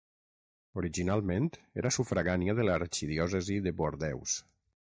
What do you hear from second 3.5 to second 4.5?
de Bordeus.